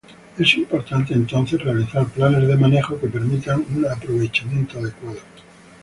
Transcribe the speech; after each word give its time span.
Es 0.35 0.57
importante 0.57 1.13
entonces 1.13 1.61
realizar 1.63 2.07
planes 2.07 2.47
de 2.47 2.55
manejo 2.57 2.99
que 2.99 3.05
permitan 3.05 3.63
un 3.75 3.85
aprovechamiento 3.85 4.79
adecuado. 4.79 5.19